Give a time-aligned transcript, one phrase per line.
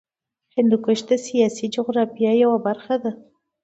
[0.55, 3.11] هندوکش د سیاسي جغرافیه یوه برخه ده.